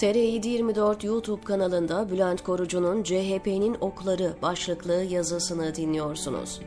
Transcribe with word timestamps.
TR724 0.00 1.06
YouTube 1.06 1.44
kanalında 1.44 2.10
Bülent 2.10 2.42
Korucu'nun 2.42 3.02
CHP'nin 3.02 3.76
okları 3.80 4.32
başlıklı 4.42 4.92
yazısını 4.92 5.74
dinliyorsunuz. 5.74 6.60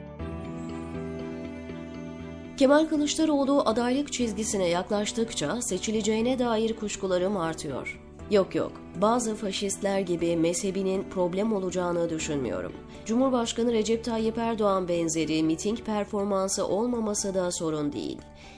Kemal 2.58 2.86
Kılıçdaroğlu 2.86 3.62
adaylık 3.66 4.14
çizgisine 4.14 4.68
yaklaştıkça 4.68 5.62
seçileceğine 5.62 6.40
dair 6.40 6.76
kuşkularım 6.76 7.38
artıyor. 7.38 8.03
Yok 8.34 8.56
yok, 8.56 8.72
bazı 9.02 9.36
faşistler 9.36 10.00
gibi 10.00 10.38
mezhebinin 10.38 11.04
problem 11.04 11.54
olacağını 11.54 12.10
düşünmüyorum. 12.10 12.74
Cumhurbaşkanı 13.06 13.74
Recep 13.74 14.04
Tayyip 14.04 14.38
Erdoğan 14.38 14.88
benzeri 14.88 15.44
miting 15.44 15.80
performansı 15.80 16.68
olmaması 16.68 17.34
da 17.34 17.52
sorun 17.52 17.94
değil. 17.94 18.18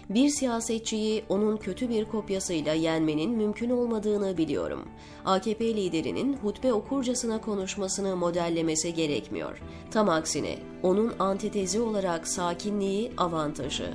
Bir 0.10 0.30
siyasetçiyi 0.30 1.24
onun 1.30 1.58
kötü 1.58 1.90
bir 1.90 2.06
kopyasıyla 2.06 2.74
yenmenin 2.74 3.32
mümkün 3.32 3.70
olmadığını 3.70 4.38
biliyorum. 4.38 4.86
AKP 5.26 5.76
liderinin 5.76 6.38
hutbe 6.38 6.74
okurcasına 6.74 7.42
konuşmasını 7.42 8.16
modellemesi 8.16 8.94
gerekmiyor. 8.94 9.62
Tam 9.92 10.10
aksine 10.10 10.58
onun 10.84 11.14
antitezi 11.20 11.82
olarak 11.82 12.28
sakinliği 12.28 13.12
avantajı. 13.18 13.94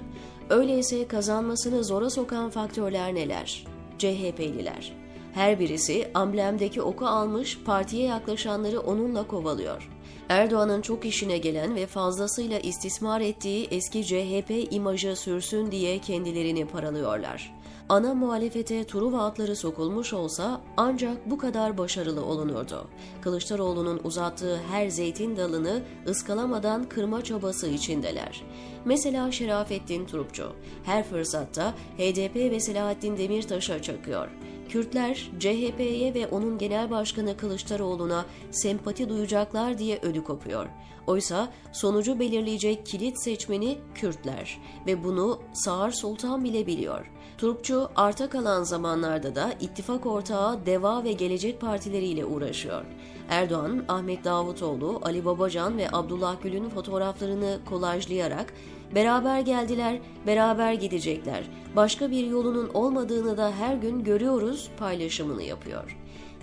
Öyleyse 0.51 1.09
kazanmasını 1.09 1.85
zora 1.85 2.11
sokan 2.11 2.51
faktörler 2.51 3.15
neler? 3.15 3.65
CHP'liler. 3.99 5.01
Her 5.35 5.61
birisi 5.61 6.11
amblemdeki 6.15 6.83
oku 6.83 7.07
almış 7.07 7.59
partiye 7.65 8.05
yaklaşanları 8.05 8.81
onunla 8.81 9.27
kovalıyor. 9.27 9.91
Erdoğan'ın 10.29 10.83
çok 10.83 11.05
işine 11.05 11.39
gelen 11.39 11.75
ve 11.75 11.87
fazlasıyla 11.87 12.59
istismar 12.59 13.21
ettiği 13.21 13.69
eski 13.71 14.05
CHP 14.05 14.73
imajı 14.73 15.17
sürsün 15.17 15.71
diye 15.71 15.99
kendilerini 15.99 16.67
paralıyorlar. 16.67 17.61
Ana 17.91 18.15
muhalefete 18.15 18.85
Truva 18.85 19.25
atları 19.25 19.57
sokulmuş 19.57 20.13
olsa 20.13 20.61
ancak 20.77 21.31
bu 21.31 21.39
kadar 21.39 21.79
başarılı 21.79 22.25
olunurdu. 22.25 22.89
Kılıçdaroğlu'nun 23.21 24.01
uzattığı 24.05 24.61
her 24.71 24.89
zeytin 24.89 25.37
dalını 25.37 25.83
ıskalamadan 26.09 26.85
kırma 26.85 27.25
çabası 27.25 27.69
içindeler. 27.69 28.43
Mesela 28.85 29.33
Şerafettin 29.33 30.07
Trupçu 30.07 30.53
her 30.85 31.05
fırsatta 31.05 31.75
HDP 31.99 32.37
ve 32.37 32.61
Selahattin 32.61 33.17
Demirtaş'a 33.17 33.83
çakıyor. 33.83 34.29
Kürtler 34.71 35.31
CHP'ye 35.39 36.15
ve 36.15 36.27
onun 36.27 36.59
genel 36.59 36.91
başkanı 36.91 37.37
Kılıçdaroğlu'na 37.37 38.25
sempati 38.51 39.09
duyacaklar 39.09 39.79
diye 39.79 39.99
ödü 40.03 40.25
kopuyor. 40.25 40.67
Oysa 41.07 41.49
sonucu 41.73 42.21
belirleyecek 42.21 42.87
kilit 42.87 43.23
seçmeni 43.23 43.79
Kürtler 43.95 44.59
ve 44.87 45.05
bunu 45.05 45.41
Sağır 45.53 45.91
Sultan 45.91 46.45
bile 46.45 46.67
biliyor. 46.67 47.11
Turpçu 47.39 47.89
arta 47.97 48.29
kalan 48.29 48.63
zamanlarda 48.63 49.35
da 49.35 49.53
ittifak 49.61 50.07
ortağı 50.07 50.67
Deva 50.67 51.05
ve 51.05 51.13
Gelecek 51.13 51.61
partileriyle 51.61 52.25
uğraşıyor. 52.25 52.85
Erdoğan, 53.29 53.85
Ahmet 53.89 54.25
Davutoğlu, 54.25 55.01
Ali 55.03 55.25
Babacan 55.25 55.79
ve 55.79 55.89
Abdullah 55.93 56.43
Gül'ün 56.43 56.69
fotoğraflarını 56.69 57.59
kolajlayarak 57.69 58.55
beraber 58.95 59.41
geldiler, 59.41 59.99
beraber 60.27 60.73
gidecekler. 60.73 61.45
Başka 61.77 62.11
bir 62.11 62.27
yolunun 62.27 62.69
olmadığını 62.69 63.37
da 63.37 63.53
her 63.53 63.75
gün 63.75 64.05
görüyoruz 64.05 64.71
paylaşımını 64.79 65.43
yapıyor. 65.43 65.97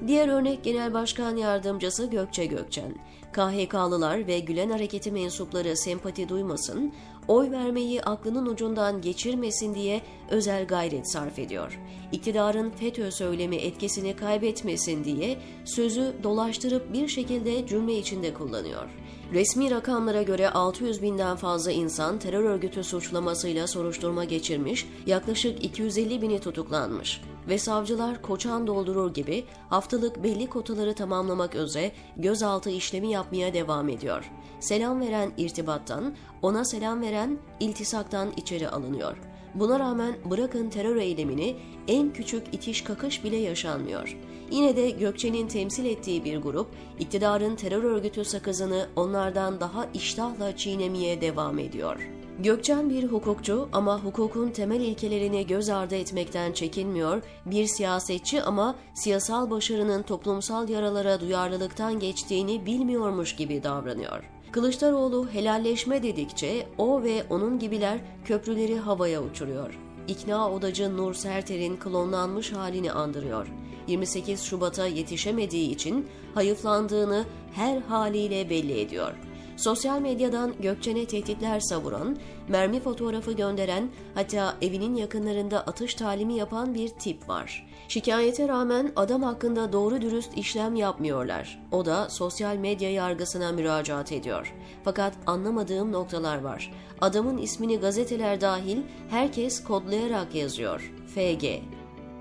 Diğer 0.08 0.28
örnek 0.28 0.64
Genel 0.64 0.94
Başkan 0.94 1.38
Yardımcısı 1.38 2.06
Gökçe 2.06 2.46
Gökçen. 2.46 2.96
KHK'lılar 3.34 4.28
ve 4.28 4.40
Gülen 4.40 4.70
Hareketi 4.70 5.12
mensupları 5.12 5.78
sempati 5.78 6.30
duymasın, 6.30 6.94
oy 7.28 7.52
vermeyi 7.52 8.02
aklının 8.02 8.46
ucundan 8.46 9.02
geçirmesin 9.02 9.76
diye 9.76 10.02
özel 10.30 10.68
gayret 10.68 11.12
sarf 11.12 11.40
ediyor. 11.40 11.80
İktidarın 12.12 12.70
FETÖ 12.70 13.12
söylemi 13.12 13.56
etkisini 13.56 14.16
kaybetmesin 14.16 15.04
diye 15.04 15.38
sözü 15.66 16.14
dolaştırıp 16.24 16.94
bir 16.94 17.08
şekilde 17.08 17.68
cümle 17.68 17.98
içinde 17.98 18.34
kullanıyor. 18.34 18.90
Resmi 19.34 19.72
rakamlara 19.72 20.22
göre 20.22 20.50
600 20.50 21.02
binden 21.02 21.38
fazla 21.38 21.72
insan 21.72 22.20
terör 22.20 22.44
örgütü 22.44 22.84
suçlamasıyla 22.84 23.68
soruşturma 23.68 24.24
geçirmiş, 24.24 24.88
yaklaşık 25.06 25.64
250 25.64 26.22
bini 26.22 26.40
tutuklanmış 26.40 27.22
ve 27.50 27.58
savcılar 27.58 28.22
koçan 28.22 28.68
doldurur 28.68 29.14
gibi 29.14 29.46
haftalık 29.70 30.24
belli 30.24 30.48
kotaları 30.48 30.96
tamamlamak 30.96 31.56
üzere 31.56 31.92
gözaltı 32.18 32.70
işlemi 32.70 33.12
yapmaya 33.12 33.54
devam 33.54 33.90
ediyor. 33.90 34.32
Selam 34.60 35.02
veren 35.02 35.32
irtibattan, 35.38 36.16
ona 36.42 36.66
selam 36.66 37.02
veren 37.02 37.38
iltisaktan 37.60 38.32
içeri 38.38 38.70
alınıyor. 38.70 39.18
Buna 39.60 39.80
rağmen 39.80 40.16
bırakın 40.26 40.70
terör 40.70 40.96
eylemini 40.96 41.56
en 41.88 42.14
küçük 42.14 42.54
itiş 42.54 42.82
kakış 42.82 43.24
bile 43.24 43.38
yaşanmıyor. 43.38 44.18
Yine 44.52 44.76
de 44.76 44.90
Gökçe'nin 44.90 45.48
temsil 45.48 45.86
ettiği 45.86 46.26
bir 46.26 46.38
grup 46.38 46.68
iktidarın 47.00 47.56
terör 47.56 47.84
örgütü 47.84 48.26
sakızını 48.26 48.88
onlardan 48.96 49.60
daha 49.60 49.86
iştahla 49.94 50.58
çiğnemeye 50.58 51.22
devam 51.22 51.60
ediyor. 51.60 52.17
Gökçen 52.40 52.90
bir 52.90 53.04
hukukçu 53.04 53.70
ama 53.74 54.04
hukukun 54.04 54.50
temel 54.50 54.82
ilkelerini 54.82 55.48
göz 55.48 55.70
ardı 55.70 55.96
etmekten 55.96 56.52
çekinmiyor, 56.52 57.22
bir 57.46 57.66
siyasetçi 57.66 58.42
ama 58.42 58.76
siyasal 58.94 59.50
başarının 59.50 60.04
toplumsal 60.04 60.70
yaralara 60.70 61.20
duyarlılıktan 61.20 62.00
geçtiğini 62.00 62.66
bilmiyormuş 62.66 63.36
gibi 63.36 63.64
davranıyor. 63.64 64.24
Kılıçdaroğlu 64.52 65.28
helalleşme 65.34 66.04
dedikçe 66.04 66.68
o 66.78 67.04
ve 67.04 67.24
onun 67.30 67.60
gibiler 67.60 68.00
köprüleri 68.26 68.80
havaya 68.80 69.24
uçuruyor. 69.24 69.80
İkna 70.08 70.52
odacı 70.52 70.98
Nur 70.98 71.14
Serter'in 71.14 71.78
klonlanmış 71.78 72.54
halini 72.54 72.92
andırıyor. 72.92 73.48
28 73.88 74.42
Şubat'a 74.42 74.88
yetişemediği 74.88 75.72
için 75.72 76.08
hayıflandığını 76.34 77.26
her 77.54 77.82
haliyle 77.82 78.50
belli 78.50 78.80
ediyor. 78.80 79.27
Sosyal 79.58 80.00
medyadan 80.00 80.54
Gökçen'e 80.60 81.06
tehditler 81.06 81.60
savuran, 81.60 82.18
mermi 82.48 82.80
fotoğrafı 82.80 83.32
gönderen, 83.32 83.90
hatta 84.16 84.56
evinin 84.62 84.96
yakınlarında 84.96 85.62
atış 85.62 85.96
talimi 85.96 86.34
yapan 86.36 86.74
bir 86.74 86.90
tip 86.90 87.30
var. 87.30 87.68
Şikayete 87.88 88.48
rağmen 88.48 88.92
adam 88.96 89.24
hakkında 89.24 89.74
doğru 89.74 90.02
dürüst 90.02 90.38
işlem 90.38 90.76
yapmıyorlar. 90.76 91.64
O 91.72 91.86
da 91.86 92.10
sosyal 92.10 92.56
medya 92.56 92.92
yargısına 92.92 93.52
müracaat 93.52 94.12
ediyor. 94.12 94.54
Fakat 94.84 95.14
anlamadığım 95.26 95.92
noktalar 95.92 96.42
var. 96.42 96.72
Adamın 97.02 97.38
ismini 97.38 97.80
gazeteler 97.80 98.42
dahil 98.42 98.78
herkes 99.10 99.64
kodlayarak 99.64 100.36
yazıyor. 100.36 100.94
FG. 101.16 101.77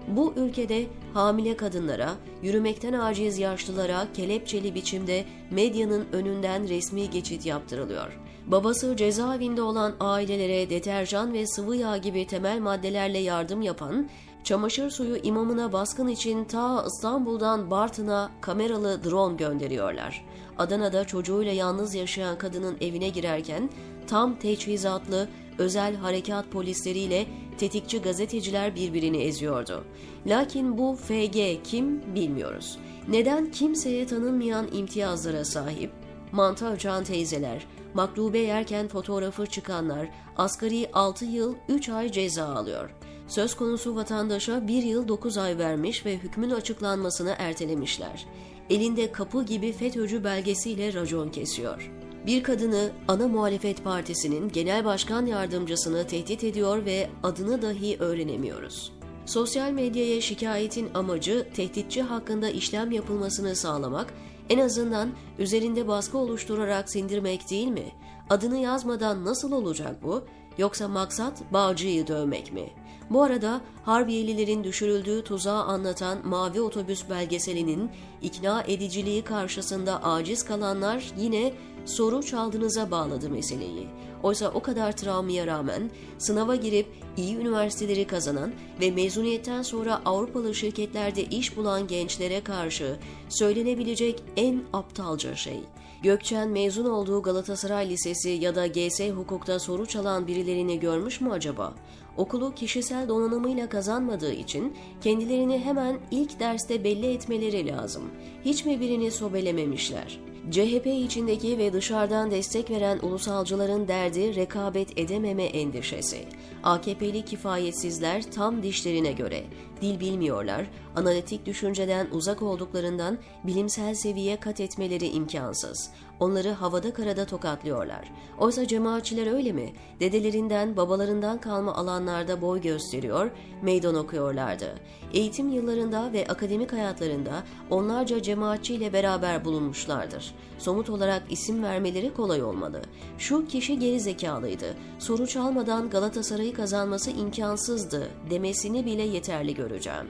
Bu 0.08 0.32
ülkede 0.36 0.86
hamile 1.14 1.56
kadınlara, 1.56 2.14
yürümekten 2.42 2.92
aciz 2.92 3.38
yaşlılara 3.38 4.06
kelepçeli 4.14 4.74
biçimde 4.74 5.24
medyanın 5.50 6.06
önünden 6.12 6.68
resmi 6.68 7.10
geçit 7.10 7.46
yaptırılıyor. 7.46 8.20
Babası 8.46 8.96
cezaevinde 8.96 9.62
olan 9.62 9.94
ailelere 10.00 10.70
deterjan 10.70 11.32
ve 11.32 11.46
sıvı 11.46 11.76
yağ 11.76 11.96
gibi 11.96 12.26
temel 12.26 12.60
maddelerle 12.60 13.18
yardım 13.18 13.62
yapan, 13.62 14.08
çamaşır 14.44 14.90
suyu 14.90 15.16
imamına 15.16 15.72
baskın 15.72 16.08
için 16.08 16.44
ta 16.44 16.84
İstanbul'dan 16.86 17.70
Bartın'a 17.70 18.30
kameralı 18.40 19.04
drone 19.04 19.36
gönderiyorlar. 19.36 20.24
Adana'da 20.58 21.04
çocuğuyla 21.04 21.52
yalnız 21.52 21.94
yaşayan 21.94 22.38
kadının 22.38 22.76
evine 22.80 23.08
girerken 23.08 23.70
tam 24.06 24.38
teçhizatlı 24.38 25.28
özel 25.58 25.94
harekat 25.96 26.50
polisleriyle 26.50 27.26
tetikçi 27.58 28.02
gazeteciler 28.02 28.76
birbirini 28.76 29.16
eziyordu. 29.16 29.84
Lakin 30.26 30.78
bu 30.78 30.96
FG 30.96 31.62
kim 31.64 32.14
bilmiyoruz. 32.14 32.78
Neden 33.08 33.50
kimseye 33.50 34.06
tanınmayan 34.06 34.68
imtiyazlara 34.72 35.44
sahip? 35.44 35.90
Mantı 36.32 36.66
açan 36.66 37.04
teyzeler, 37.04 37.66
maklube 37.94 38.38
yerken 38.38 38.88
fotoğrafı 38.88 39.46
çıkanlar 39.46 40.08
asgari 40.36 40.90
6 40.92 41.24
yıl 41.24 41.54
3 41.68 41.88
ay 41.88 42.12
ceza 42.12 42.46
alıyor. 42.46 42.90
Söz 43.28 43.54
konusu 43.54 43.96
vatandaşa 43.96 44.68
1 44.68 44.82
yıl 44.82 45.08
9 45.08 45.38
ay 45.38 45.58
vermiş 45.58 46.06
ve 46.06 46.16
hükmün 46.16 46.50
açıklanmasını 46.50 47.34
ertelemişler. 47.38 48.26
Elinde 48.70 49.12
kapı 49.12 49.44
gibi 49.44 49.72
FETÖ'cü 49.72 50.24
belgesiyle 50.24 50.92
racon 50.92 51.28
kesiyor 51.28 51.90
bir 52.26 52.42
kadını 52.42 52.90
ana 53.08 53.28
muhalefet 53.28 53.84
partisinin 53.84 54.48
genel 54.48 54.84
başkan 54.84 55.26
yardımcısını 55.26 56.06
tehdit 56.06 56.44
ediyor 56.44 56.84
ve 56.84 57.10
adını 57.22 57.62
dahi 57.62 57.96
öğrenemiyoruz. 57.98 58.92
Sosyal 59.26 59.70
medyaya 59.70 60.20
şikayetin 60.20 60.88
amacı 60.94 61.48
tehditçi 61.54 62.02
hakkında 62.02 62.50
işlem 62.50 62.90
yapılmasını 62.90 63.56
sağlamak, 63.56 64.14
en 64.50 64.58
azından 64.58 65.10
üzerinde 65.38 65.88
baskı 65.88 66.18
oluşturarak 66.18 66.90
sindirmek 66.90 67.50
değil 67.50 67.68
mi? 67.68 67.92
Adını 68.30 68.58
yazmadan 68.58 69.24
nasıl 69.24 69.52
olacak 69.52 70.02
bu? 70.02 70.24
Yoksa 70.58 70.88
maksat 70.88 71.52
Bağcı'yı 71.52 72.06
dövmek 72.06 72.52
mi? 72.52 72.70
Bu 73.10 73.22
arada 73.22 73.60
Harbiyelilerin 73.84 74.64
düşürüldüğü 74.64 75.24
tuzağı 75.24 75.62
anlatan 75.64 76.28
Mavi 76.28 76.60
Otobüs 76.60 77.10
belgeselinin 77.10 77.90
ikna 78.22 78.62
ediciliği 78.62 79.22
karşısında 79.22 80.04
aciz 80.04 80.44
kalanlar 80.44 81.12
yine 81.18 81.52
soru 81.86 82.22
çaldığınıza 82.22 82.90
bağladı 82.90 83.30
meseleyi. 83.30 83.86
Oysa 84.22 84.50
o 84.54 84.62
kadar 84.62 84.96
travmaya 84.96 85.46
rağmen 85.46 85.90
sınava 86.18 86.56
girip 86.56 86.86
iyi 87.16 87.36
üniversiteleri 87.36 88.06
kazanan 88.06 88.52
ve 88.80 88.90
mezuniyetten 88.90 89.62
sonra 89.62 90.00
Avrupalı 90.04 90.54
şirketlerde 90.54 91.24
iş 91.24 91.56
bulan 91.56 91.86
gençlere 91.86 92.40
karşı 92.40 92.96
söylenebilecek 93.28 94.22
en 94.36 94.62
aptalca 94.72 95.36
şey. 95.36 95.60
Gökçen 96.02 96.48
mezun 96.48 96.84
olduğu 96.84 97.22
Galatasaray 97.22 97.88
Lisesi 97.88 98.28
ya 98.28 98.54
da 98.54 98.66
GS 98.66 99.00
hukukta 99.00 99.58
soru 99.58 99.86
çalan 99.86 100.26
birilerini 100.26 100.80
görmüş 100.80 101.20
mü 101.20 101.30
acaba? 101.30 101.74
Okulu 102.16 102.54
kişisel 102.54 103.08
donanımıyla 103.08 103.68
kazanmadığı 103.68 104.32
için 104.32 104.76
kendilerini 105.00 105.58
hemen 105.58 105.98
ilk 106.10 106.40
derste 106.40 106.84
belli 106.84 107.06
etmeleri 107.06 107.66
lazım. 107.66 108.02
Hiç 108.44 108.64
mi 108.64 108.80
birini 108.80 109.10
sobelememişler? 109.10 110.20
CHP 110.50 110.86
içindeki 110.86 111.58
ve 111.58 111.72
dışarıdan 111.72 112.30
destek 112.30 112.70
veren 112.70 112.98
ulusalcıların 113.02 113.88
derdi 113.88 114.34
rekabet 114.36 114.98
edememe 114.98 115.44
endişesi. 115.44 116.24
AKP'li 116.62 117.24
kifayetsizler 117.24 118.22
tam 118.22 118.62
dişlerine 118.62 119.12
göre 119.12 119.42
dil 119.82 120.00
bilmiyorlar, 120.00 120.66
analitik 120.96 121.46
düşünceden 121.46 122.06
uzak 122.12 122.42
olduklarından 122.42 123.18
bilimsel 123.44 123.94
seviye 123.94 124.36
kat 124.36 124.60
etmeleri 124.60 125.06
imkansız. 125.06 125.90
Onları 126.20 126.50
havada 126.50 126.92
karada 126.92 127.24
tokatlıyorlar. 127.26 128.12
Oysa 128.38 128.66
cemaatçiler 128.66 129.34
öyle 129.34 129.52
mi? 129.52 129.72
Dedelerinden, 130.00 130.76
babalarından 130.76 131.40
kalma 131.40 131.74
alanlarda 131.74 132.42
boy 132.42 132.60
gösteriyor, 132.60 133.30
meydan 133.62 133.94
okuyorlardı. 133.94 134.74
Eğitim 135.12 135.52
yıllarında 135.52 136.12
ve 136.12 136.26
akademik 136.28 136.72
hayatlarında 136.72 137.42
onlarca 137.70 138.22
cemaatçiyle 138.22 138.92
beraber 138.92 139.44
bulunmuşlardır. 139.44 140.34
Somut 140.58 140.90
olarak 140.90 141.22
isim 141.30 141.62
vermeleri 141.62 142.14
kolay 142.14 142.42
olmalı. 142.42 142.82
Şu 143.18 143.46
kişi 143.46 143.78
geri 143.78 144.00
zekalıydı. 144.00 144.74
Soru 144.98 145.26
çalmadan 145.26 145.90
Galatasaray'ı 145.90 146.54
kazanması 146.54 147.10
imkansızdı 147.10 148.08
demesini 148.30 148.86
bile 148.86 149.02
yeterli 149.02 149.54
göreceğim. 149.54 150.06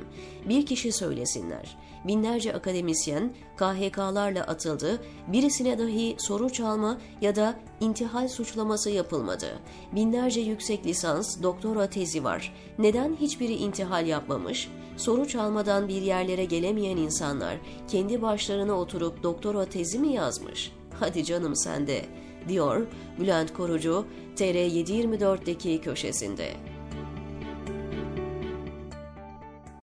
Bir 0.49 0.67
kişi 0.67 0.93
söylesinler. 0.93 1.77
Binlerce 2.05 2.55
akademisyen 2.55 3.35
KHK'larla 3.57 4.43
atıldı, 4.43 5.03
birisine 5.29 5.79
dahi 5.97 6.15
soru 6.19 6.51
çalma 6.51 6.99
ya 7.21 7.37
da 7.37 7.55
intihal 7.81 8.29
suçlaması 8.29 8.91
yapılmadı. 8.91 9.47
Binlerce 9.93 10.41
yüksek 10.41 10.87
lisans, 10.87 11.43
doktora 11.43 11.91
tezi 11.91 12.25
var. 12.25 12.55
Neden 12.79 13.17
hiçbiri 13.17 13.55
intihal 13.55 14.07
yapmamış? 14.07 14.69
Soru 14.97 15.29
çalmadan 15.29 15.89
bir 15.89 16.03
yerlere 16.03 16.45
gelemeyen 16.45 16.97
insanlar 16.97 17.57
kendi 17.89 18.23
başlarına 18.23 18.73
oturup 18.73 19.23
doktora 19.23 19.65
tezi 19.65 19.99
mi 19.99 20.13
yazmış? 20.13 20.73
Hadi 21.01 21.25
canım 21.25 21.57
sende, 21.57 22.05
diyor 22.49 22.87
Bülent 23.21 23.53
Korucu 23.53 24.07
TR724'deki 24.37 25.81
köşesinde. 25.81 26.76